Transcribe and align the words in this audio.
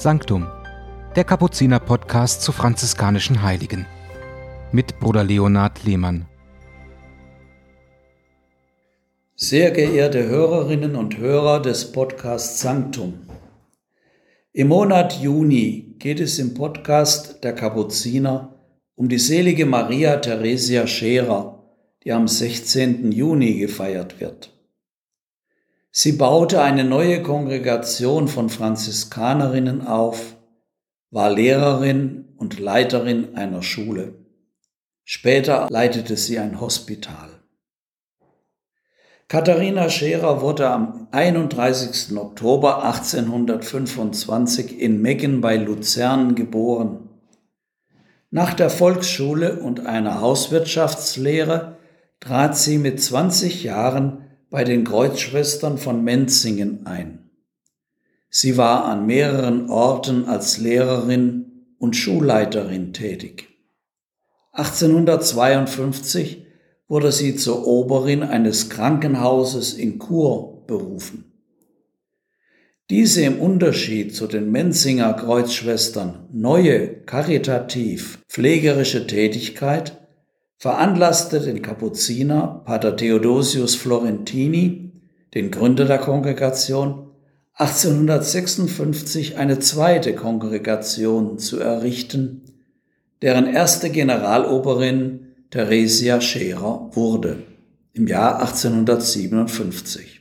Sanctum, 0.00 0.46
der 1.16 1.24
Kapuziner-Podcast 1.24 2.42
zu 2.42 2.52
franziskanischen 2.52 3.42
Heiligen. 3.42 3.84
Mit 4.70 5.00
Bruder 5.00 5.24
Leonhard 5.24 5.82
Lehmann. 5.82 6.28
Sehr 9.34 9.72
geehrte 9.72 10.28
Hörerinnen 10.28 10.94
und 10.94 11.18
Hörer 11.18 11.60
des 11.60 11.90
Podcasts 11.90 12.60
Sanctum. 12.60 13.26
Im 14.52 14.68
Monat 14.68 15.14
Juni 15.20 15.96
geht 15.98 16.20
es 16.20 16.38
im 16.38 16.54
Podcast 16.54 17.42
der 17.42 17.56
Kapuziner 17.56 18.54
um 18.94 19.08
die 19.08 19.18
selige 19.18 19.66
Maria 19.66 20.18
Theresia 20.18 20.86
Scherer, 20.86 21.64
die 22.04 22.12
am 22.12 22.28
16. 22.28 23.10
Juni 23.10 23.58
gefeiert 23.58 24.20
wird. 24.20 24.57
Sie 25.90 26.12
baute 26.12 26.62
eine 26.62 26.84
neue 26.84 27.22
Kongregation 27.22 28.28
von 28.28 28.50
Franziskanerinnen 28.50 29.86
auf, 29.86 30.36
war 31.10 31.30
Lehrerin 31.30 32.34
und 32.36 32.58
Leiterin 32.58 33.34
einer 33.34 33.62
Schule. 33.62 34.14
Später 35.04 35.68
leitete 35.70 36.16
sie 36.16 36.38
ein 36.38 36.60
Hospital. 36.60 37.30
Katharina 39.28 39.88
Scherer 39.90 40.40
wurde 40.42 40.70
am 40.70 41.08
31. 41.10 42.16
Oktober 42.16 42.84
1825 42.84 44.78
in 44.80 45.02
Meggen 45.02 45.40
bei 45.40 45.56
Luzern 45.56 46.34
geboren. 46.34 47.08
Nach 48.30 48.54
der 48.54 48.70
Volksschule 48.70 49.60
und 49.60 49.86
einer 49.86 50.20
Hauswirtschaftslehre 50.20 51.76
trat 52.20 52.56
sie 52.56 52.78
mit 52.78 53.02
20 53.02 53.64
Jahren 53.64 54.27
bei 54.50 54.64
den 54.64 54.84
Kreuzschwestern 54.84 55.78
von 55.78 56.02
Menzingen 56.02 56.86
ein. 56.86 57.30
Sie 58.30 58.56
war 58.56 58.84
an 58.84 59.06
mehreren 59.06 59.70
Orten 59.70 60.26
als 60.26 60.58
Lehrerin 60.58 61.74
und 61.78 61.96
Schulleiterin 61.96 62.92
tätig. 62.92 63.48
1852 64.52 66.44
wurde 66.88 67.12
sie 67.12 67.36
zur 67.36 67.66
Oberin 67.66 68.22
eines 68.22 68.70
Krankenhauses 68.70 69.74
in 69.74 69.98
Chur 69.98 70.64
berufen. 70.66 71.24
Diese 72.90 73.22
im 73.22 73.38
Unterschied 73.38 74.16
zu 74.16 74.26
den 74.26 74.50
Menzinger 74.50 75.12
Kreuzschwestern 75.12 76.26
neue 76.32 76.88
karitativ 77.02 78.18
pflegerische 78.28 79.06
Tätigkeit 79.06 79.97
veranlasste 80.58 81.40
den 81.40 81.62
Kapuziner 81.62 82.62
Pater 82.64 82.96
Theodosius 82.96 83.76
Florentini, 83.76 84.90
den 85.34 85.52
Gründer 85.52 85.84
der 85.84 85.98
Kongregation, 85.98 87.10
1856 87.54 89.38
eine 89.38 89.60
zweite 89.60 90.14
Kongregation 90.14 91.38
zu 91.38 91.60
errichten, 91.60 92.42
deren 93.22 93.46
erste 93.46 93.90
Generaloberin 93.90 95.28
Theresia 95.50 96.20
Scherer 96.20 96.90
wurde 96.92 97.42
im 97.92 98.06
Jahr 98.06 98.40
1857. 98.40 100.20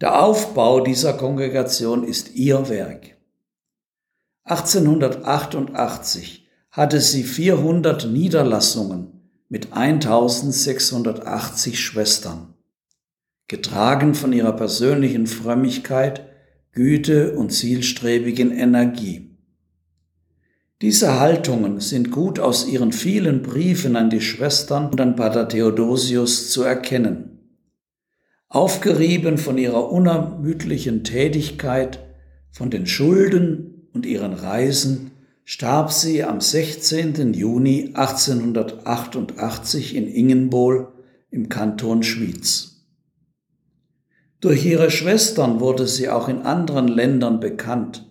Der 0.00 0.22
Aufbau 0.22 0.80
dieser 0.80 1.12
Kongregation 1.14 2.04
ist 2.04 2.34
ihr 2.34 2.68
Werk. 2.68 3.16
1888 4.44 6.45
hatte 6.76 7.00
sie 7.00 7.22
400 7.22 8.12
Niederlassungen 8.12 9.06
mit 9.48 9.72
1680 9.72 11.80
Schwestern, 11.80 12.52
getragen 13.48 14.14
von 14.14 14.34
ihrer 14.34 14.52
persönlichen 14.52 15.26
Frömmigkeit, 15.26 16.26
Güte 16.72 17.34
und 17.34 17.50
zielstrebigen 17.50 18.52
Energie. 18.52 19.38
Diese 20.82 21.18
Haltungen 21.18 21.80
sind 21.80 22.10
gut 22.10 22.38
aus 22.38 22.68
ihren 22.68 22.92
vielen 22.92 23.40
Briefen 23.40 23.96
an 23.96 24.10
die 24.10 24.20
Schwestern 24.20 24.90
und 24.90 25.00
an 25.00 25.16
Pater 25.16 25.48
Theodosius 25.48 26.50
zu 26.50 26.62
erkennen. 26.62 27.38
Aufgerieben 28.48 29.38
von 29.38 29.56
ihrer 29.56 29.90
unermüdlichen 29.90 31.04
Tätigkeit, 31.04 32.00
von 32.50 32.68
den 32.68 32.86
Schulden 32.86 33.88
und 33.94 34.04
ihren 34.04 34.34
Reisen, 34.34 35.12
starb 35.48 35.92
sie 35.92 36.24
am 36.24 36.40
16. 36.40 37.32
Juni 37.32 37.92
1888 37.94 39.94
in 39.94 40.08
Ingenbohl 40.08 40.88
im 41.30 41.48
Kanton 41.48 42.02
Schwyz. 42.02 42.84
Durch 44.40 44.66
ihre 44.66 44.90
Schwestern 44.90 45.60
wurde 45.60 45.86
sie 45.86 46.08
auch 46.08 46.28
in 46.28 46.42
anderen 46.42 46.88
Ländern 46.88 47.38
bekannt 47.38 48.10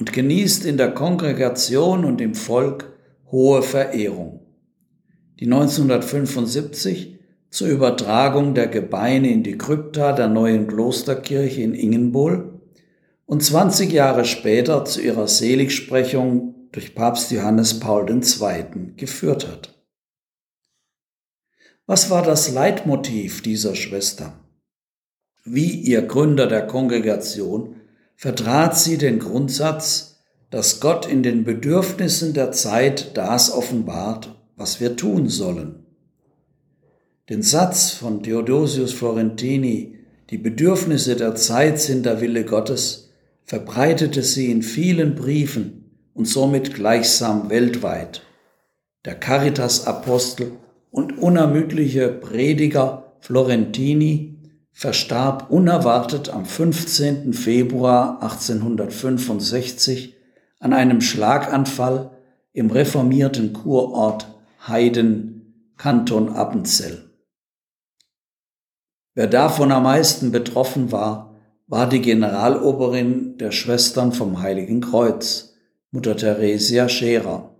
und 0.00 0.12
genießt 0.12 0.64
in 0.64 0.76
der 0.76 0.90
Kongregation 0.90 2.04
und 2.04 2.20
im 2.20 2.34
Volk 2.34 2.92
hohe 3.30 3.62
Verehrung. 3.62 4.40
Die 5.38 5.44
1975 5.44 7.20
zur 7.50 7.68
Übertragung 7.68 8.54
der 8.54 8.66
Gebeine 8.66 9.30
in 9.30 9.44
die 9.44 9.56
Krypta 9.56 10.12
der 10.12 10.26
neuen 10.26 10.66
Klosterkirche 10.66 11.62
in 11.62 11.74
Ingenbohl 11.74 12.57
und 13.28 13.42
20 13.42 13.92
Jahre 13.92 14.24
später 14.24 14.86
zu 14.86 15.02
ihrer 15.02 15.28
Seligsprechung 15.28 16.54
durch 16.72 16.94
Papst 16.94 17.30
Johannes 17.30 17.78
Paul 17.78 18.08
II. 18.10 18.94
geführt 18.96 19.46
hat. 19.46 19.74
Was 21.84 22.08
war 22.08 22.22
das 22.22 22.50
Leitmotiv 22.50 23.42
dieser 23.42 23.74
Schwester? 23.74 24.40
Wie 25.44 25.72
ihr 25.72 26.02
Gründer 26.02 26.46
der 26.46 26.66
Kongregation 26.66 27.76
vertrat 28.16 28.78
sie 28.78 28.96
den 28.96 29.18
Grundsatz, 29.18 30.22
dass 30.48 30.80
Gott 30.80 31.06
in 31.06 31.22
den 31.22 31.44
Bedürfnissen 31.44 32.32
der 32.32 32.52
Zeit 32.52 33.14
das 33.14 33.52
offenbart, 33.52 34.42
was 34.56 34.80
wir 34.80 34.96
tun 34.96 35.28
sollen. 35.28 35.84
Den 37.28 37.42
Satz 37.42 37.90
von 37.90 38.22
Theodosius 38.22 38.94
Florentini, 38.94 39.98
die 40.30 40.38
Bedürfnisse 40.38 41.14
der 41.14 41.34
Zeit 41.34 41.78
sind 41.78 42.06
der 42.06 42.22
Wille 42.22 42.46
Gottes, 42.46 43.07
verbreitete 43.48 44.22
sie 44.22 44.50
in 44.50 44.62
vielen 44.62 45.14
Briefen 45.14 46.10
und 46.12 46.28
somit 46.28 46.74
gleichsam 46.74 47.48
weltweit. 47.48 48.20
Der 49.06 49.14
Caritas-Apostel 49.14 50.52
und 50.90 51.16
unermüdliche 51.16 52.10
Prediger 52.10 53.14
Florentini 53.20 54.38
verstarb 54.70 55.50
unerwartet 55.50 56.28
am 56.28 56.44
15. 56.44 57.32
Februar 57.32 58.22
1865 58.22 60.14
an 60.60 60.74
einem 60.74 61.00
Schlaganfall 61.00 62.10
im 62.52 62.70
reformierten 62.70 63.54
Kurort 63.54 64.26
Heiden, 64.66 65.72
Kanton 65.78 66.34
Appenzell. 66.34 67.02
Wer 69.14 69.26
davon 69.26 69.72
am 69.72 69.84
meisten 69.84 70.32
betroffen 70.32 70.92
war, 70.92 71.27
war 71.68 71.86
die 71.86 72.00
Generaloberin 72.00 73.36
der 73.36 73.52
Schwestern 73.52 74.12
vom 74.12 74.40
Heiligen 74.40 74.80
Kreuz, 74.80 75.54
Mutter 75.90 76.16
Theresia 76.16 76.88
Scherer. 76.88 77.54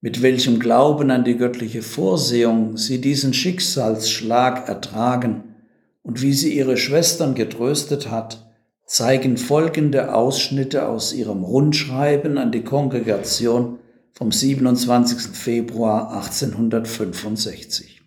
Mit 0.00 0.22
welchem 0.22 0.60
Glauben 0.60 1.10
an 1.10 1.24
die 1.24 1.36
göttliche 1.36 1.82
Vorsehung 1.82 2.76
sie 2.76 3.00
diesen 3.00 3.34
Schicksalsschlag 3.34 4.68
ertragen 4.68 5.56
und 6.04 6.22
wie 6.22 6.34
sie 6.34 6.56
ihre 6.56 6.76
Schwestern 6.76 7.34
getröstet 7.34 8.12
hat, 8.12 8.46
zeigen 8.84 9.36
folgende 9.36 10.14
Ausschnitte 10.14 10.88
aus 10.88 11.12
ihrem 11.12 11.42
Rundschreiben 11.42 12.38
an 12.38 12.52
die 12.52 12.62
Kongregation 12.62 13.80
vom 14.12 14.30
27. 14.30 15.36
Februar 15.36 16.12
1865. 16.12 18.02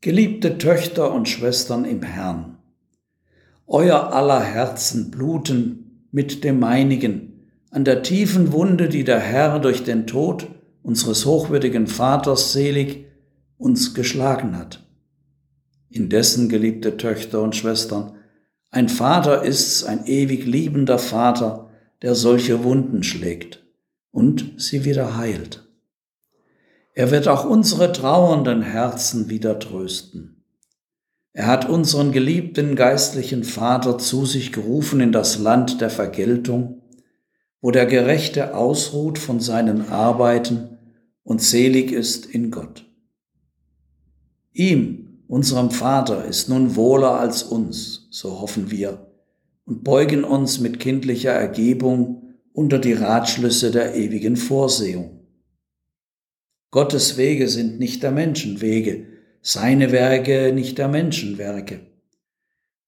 Geliebte 0.00 0.58
Töchter 0.58 1.12
und 1.12 1.28
Schwestern 1.28 1.84
im 1.84 2.02
Herrn, 2.02 2.56
euer 3.70 4.12
aller 4.12 4.40
Herzen 4.40 5.10
bluten 5.10 6.08
mit 6.10 6.44
dem 6.44 6.58
meinigen 6.58 7.30
an 7.70 7.84
der 7.84 8.02
tiefen 8.02 8.52
Wunde, 8.52 8.88
die 8.88 9.04
der 9.04 9.20
Herr 9.20 9.60
durch 9.60 9.84
den 9.84 10.08
Tod 10.08 10.48
unseres 10.82 11.24
hochwürdigen 11.24 11.86
Vaters 11.86 12.52
selig 12.52 13.06
uns 13.58 13.94
geschlagen 13.94 14.58
hat. 14.58 14.84
Indessen, 15.88 16.48
geliebte 16.48 16.96
Töchter 16.96 17.42
und 17.42 17.54
Schwestern, 17.54 18.16
ein 18.70 18.88
Vater 18.88 19.42
ist's, 19.44 19.84
ein 19.84 20.04
ewig 20.06 20.46
liebender 20.46 20.98
Vater, 20.98 21.70
der 22.02 22.14
solche 22.14 22.64
Wunden 22.64 23.02
schlägt 23.02 23.64
und 24.10 24.54
sie 24.56 24.84
wieder 24.84 25.16
heilt. 25.16 25.68
Er 26.94 27.10
wird 27.10 27.28
auch 27.28 27.44
unsere 27.44 27.92
trauernden 27.92 28.62
Herzen 28.62 29.28
wieder 29.28 29.58
trösten. 29.58 30.39
Er 31.32 31.46
hat 31.46 31.68
unseren 31.68 32.10
geliebten 32.10 32.74
geistlichen 32.74 33.44
Vater 33.44 33.98
zu 33.98 34.26
sich 34.26 34.52
gerufen 34.52 35.00
in 35.00 35.12
das 35.12 35.38
Land 35.38 35.80
der 35.80 35.90
Vergeltung, 35.90 36.82
wo 37.60 37.70
der 37.70 37.86
Gerechte 37.86 38.54
ausruht 38.54 39.18
von 39.18 39.38
seinen 39.38 39.88
Arbeiten 39.90 40.78
und 41.22 41.40
selig 41.40 41.92
ist 41.92 42.26
in 42.26 42.50
Gott. 42.50 42.84
Ihm, 44.52 45.22
unserem 45.28 45.70
Vater, 45.70 46.24
ist 46.24 46.48
nun 46.48 46.74
wohler 46.74 47.20
als 47.20 47.44
uns, 47.44 48.08
so 48.10 48.40
hoffen 48.40 48.70
wir, 48.70 49.06
und 49.64 49.84
beugen 49.84 50.24
uns 50.24 50.58
mit 50.58 50.80
kindlicher 50.80 51.32
Ergebung 51.32 52.34
unter 52.52 52.80
die 52.80 52.94
Ratschlüsse 52.94 53.70
der 53.70 53.94
ewigen 53.94 54.36
Vorsehung. 54.36 55.20
Gottes 56.72 57.16
Wege 57.16 57.48
sind 57.48 57.78
nicht 57.78 58.02
der 58.02 58.10
Menschen 58.10 58.60
Wege, 58.60 59.06
seine 59.42 59.92
Werke 59.92 60.52
nicht 60.52 60.78
der 60.78 60.88
Menschen 60.88 61.38
Werke. 61.38 61.86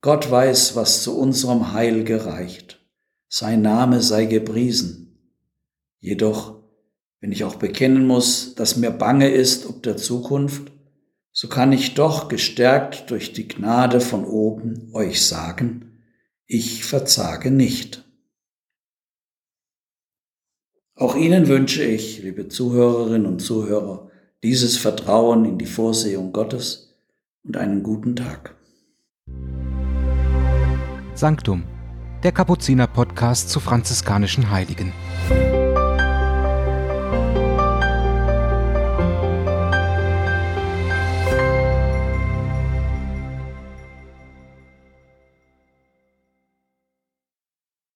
Gott 0.01 0.31
weiß, 0.31 0.77
was 0.77 1.03
zu 1.03 1.19
unserem 1.19 1.73
Heil 1.73 2.05
gereicht. 2.05 2.81
Sein 3.29 3.63
Name 3.63 4.03
sei 4.03 4.27
gepriesen. 4.27 5.19
Jedoch, 6.01 6.61
wenn 7.21 7.33
ich 7.33 7.45
auch 7.45 7.55
bekennen 7.55 8.07
muss, 8.07 8.55
dass 8.55 8.77
mir 8.77 8.91
bange 8.91 9.31
ist 9.31 9.67
ob 9.67 9.83
der 9.83 9.97
Zukunft, 9.97 10.73
so 11.31 11.49
kann 11.49 11.73
ich 11.73 11.95
doch 11.95 12.29
gestärkt 12.29 13.11
durch 13.11 13.33
die 13.33 13.49
Gnade 13.49 14.01
von 14.01 14.25
oben 14.27 14.91
euch 14.93 15.25
sagen, 15.25 16.03
ich 16.47 16.85
verzage 16.85 17.51
nicht. 17.51 18.05
Auch 20.95 21.17
Ihnen 21.17 21.49
wünsche 21.49 21.83
ich, 21.83 22.23
liebe 22.23 22.49
Zuhörerinnen 22.49 23.27
und 23.27 23.41
Zuhörer, 23.41 24.12
dieses 24.43 24.77
Vertrauen 24.77 25.45
in 25.45 25.59
die 25.59 25.67
Vorsehung 25.67 26.33
Gottes 26.33 26.95
und 27.45 27.57
einen 27.57 27.83
guten 27.83 28.17
Tag. 28.17 28.57
Sanctum, 31.15 31.65
der 32.23 32.33
Kapuziner 32.33 32.87
Podcast 32.87 33.51
zu 33.51 33.61
franziskanischen 33.61 34.51
Heiligen. 34.51 34.93